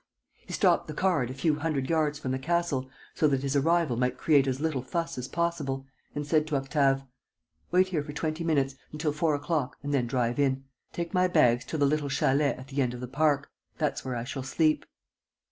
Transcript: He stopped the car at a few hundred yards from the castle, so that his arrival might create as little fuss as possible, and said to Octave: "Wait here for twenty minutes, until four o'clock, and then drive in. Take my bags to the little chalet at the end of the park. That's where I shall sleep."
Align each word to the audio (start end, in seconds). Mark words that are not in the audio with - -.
He 0.47 0.51
stopped 0.51 0.87
the 0.87 0.95
car 0.95 1.21
at 1.21 1.29
a 1.29 1.33
few 1.35 1.57
hundred 1.59 1.87
yards 1.87 2.17
from 2.17 2.31
the 2.31 2.39
castle, 2.39 2.89
so 3.13 3.27
that 3.27 3.43
his 3.43 3.55
arrival 3.55 3.95
might 3.97 4.17
create 4.17 4.47
as 4.47 4.59
little 4.59 4.81
fuss 4.81 5.15
as 5.15 5.27
possible, 5.27 5.85
and 6.15 6.25
said 6.25 6.47
to 6.47 6.55
Octave: 6.55 7.03
"Wait 7.69 7.89
here 7.89 8.03
for 8.03 8.11
twenty 8.11 8.43
minutes, 8.43 8.73
until 8.91 9.13
four 9.13 9.35
o'clock, 9.35 9.77
and 9.83 9.93
then 9.93 10.07
drive 10.07 10.39
in. 10.39 10.63
Take 10.91 11.13
my 11.13 11.27
bags 11.27 11.65
to 11.65 11.77
the 11.77 11.85
little 11.85 12.09
chalet 12.09 12.55
at 12.55 12.69
the 12.69 12.81
end 12.81 12.95
of 12.95 12.99
the 12.99 13.07
park. 13.07 13.51
That's 13.77 14.03
where 14.03 14.15
I 14.15 14.23
shall 14.23 14.41
sleep." 14.41 14.87